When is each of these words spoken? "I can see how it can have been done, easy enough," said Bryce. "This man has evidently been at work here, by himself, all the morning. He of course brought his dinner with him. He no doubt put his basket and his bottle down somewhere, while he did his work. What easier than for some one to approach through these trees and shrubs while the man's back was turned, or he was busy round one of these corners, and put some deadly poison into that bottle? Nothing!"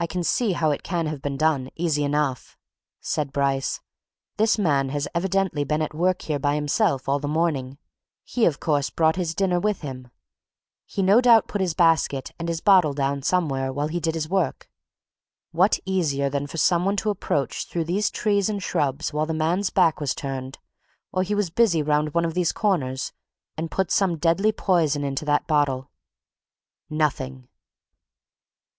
"I 0.00 0.06
can 0.06 0.24
see 0.24 0.52
how 0.52 0.70
it 0.70 0.82
can 0.82 1.04
have 1.04 1.20
been 1.20 1.36
done, 1.36 1.68
easy 1.76 2.02
enough," 2.02 2.56
said 3.02 3.30
Bryce. 3.30 3.78
"This 4.38 4.56
man 4.56 4.88
has 4.88 5.06
evidently 5.14 5.64
been 5.64 5.82
at 5.82 5.92
work 5.92 6.22
here, 6.22 6.38
by 6.38 6.54
himself, 6.54 7.10
all 7.10 7.18
the 7.18 7.28
morning. 7.28 7.76
He 8.24 8.46
of 8.46 8.58
course 8.58 8.88
brought 8.88 9.16
his 9.16 9.34
dinner 9.34 9.60
with 9.60 9.82
him. 9.82 10.08
He 10.86 11.02
no 11.02 11.20
doubt 11.20 11.46
put 11.46 11.60
his 11.60 11.74
basket 11.74 12.32
and 12.38 12.48
his 12.48 12.62
bottle 12.62 12.94
down 12.94 13.20
somewhere, 13.20 13.70
while 13.70 13.88
he 13.88 14.00
did 14.00 14.14
his 14.14 14.30
work. 14.30 14.70
What 15.52 15.78
easier 15.84 16.30
than 16.30 16.46
for 16.46 16.56
some 16.56 16.86
one 16.86 16.96
to 16.96 17.10
approach 17.10 17.66
through 17.66 17.84
these 17.84 18.08
trees 18.10 18.48
and 18.48 18.62
shrubs 18.62 19.12
while 19.12 19.26
the 19.26 19.34
man's 19.34 19.68
back 19.68 20.00
was 20.00 20.14
turned, 20.14 20.58
or 21.12 21.22
he 21.22 21.34
was 21.34 21.50
busy 21.50 21.82
round 21.82 22.14
one 22.14 22.24
of 22.24 22.32
these 22.32 22.50
corners, 22.52 23.12
and 23.58 23.70
put 23.70 23.90
some 23.90 24.16
deadly 24.16 24.52
poison 24.52 25.04
into 25.04 25.26
that 25.26 25.46
bottle? 25.46 25.90
Nothing!" 26.88 27.48